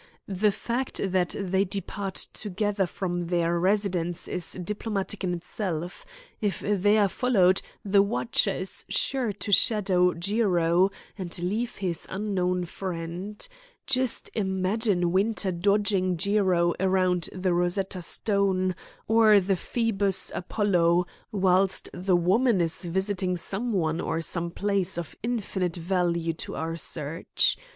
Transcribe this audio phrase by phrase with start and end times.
[0.27, 6.07] The fact that they depart together from their residence is diplomatic in itself.
[6.41, 12.65] If they are followed, the watcher is sure to shadow Jiro and leave his unknown
[12.65, 13.47] friend.
[13.85, 18.73] Just imagine Winter dodging Jiro around the Rosetta Stone
[19.07, 25.15] or the Phoebus Apollo, whilst the woman is visiting some one or some place of
[25.21, 27.55] infinite value to our search.